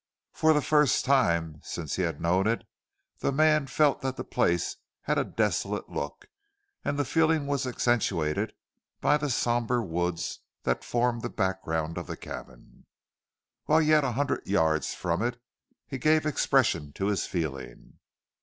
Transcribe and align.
For 0.33 0.51
the 0.53 0.63
first 0.63 1.05
time 1.05 1.59
since 1.61 1.95
he 1.95 2.01
had 2.01 2.19
known 2.19 2.47
it, 2.47 2.63
the 3.19 3.31
man 3.31 3.67
felt 3.67 4.01
that 4.01 4.15
the 4.17 4.23
place 4.23 4.77
had 5.01 5.19
a 5.19 5.23
desolate 5.23 5.89
look; 5.89 6.25
and 6.83 6.97
the 6.97 7.05
feeling 7.05 7.45
was 7.45 7.67
accentuated 7.67 8.53
by 8.99 9.17
the 9.17 9.29
sombre 9.29 9.79
woods 9.85 10.39
that 10.63 10.83
formed 10.83 11.21
the 11.21 11.29
background 11.29 11.99
of 11.99 12.07
the 12.07 12.17
cabin. 12.17 12.87
Whilst 13.67 13.85
yet 13.85 14.03
a 14.03 14.13
hundred 14.13 14.47
yards 14.47 14.95
from 14.95 15.21
it 15.21 15.39
he 15.85 15.99
gave 15.99 16.25
expression 16.25 16.93
to 16.93 17.05
his 17.05 17.27
feeling. 17.27 17.99